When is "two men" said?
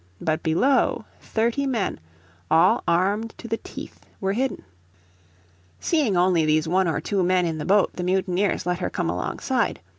6.99-7.45